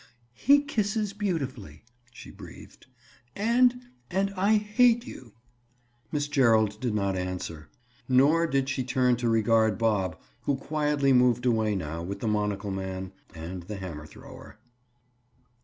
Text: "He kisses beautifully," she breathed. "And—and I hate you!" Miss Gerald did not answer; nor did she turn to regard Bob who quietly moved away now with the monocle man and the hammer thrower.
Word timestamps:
"He 0.33 0.63
kisses 0.63 1.13
beautifully," 1.13 1.83
she 2.11 2.31
breathed. 2.31 2.87
"And—and 3.35 4.33
I 4.35 4.55
hate 4.55 5.05
you!" 5.05 5.33
Miss 6.11 6.27
Gerald 6.27 6.79
did 6.81 6.95
not 6.95 7.15
answer; 7.15 7.69
nor 8.09 8.47
did 8.47 8.67
she 8.67 8.83
turn 8.83 9.15
to 9.17 9.29
regard 9.29 9.77
Bob 9.77 10.19
who 10.45 10.55
quietly 10.55 11.13
moved 11.13 11.45
away 11.45 11.75
now 11.75 12.01
with 12.01 12.19
the 12.19 12.27
monocle 12.27 12.71
man 12.71 13.11
and 13.35 13.61
the 13.61 13.75
hammer 13.77 14.07
thrower. 14.07 14.57